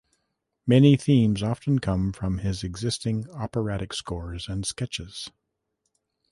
[0.65, 5.29] Many themes often come from his existing operatic scores and sketches.